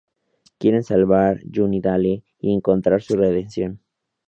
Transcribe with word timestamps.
Quieren 0.57 0.81
salvar 0.83 1.41
Sunnydale 1.43 2.23
y 2.39 2.55
encontrar 2.55 3.03
su 3.03 3.15
redención. 3.17 3.81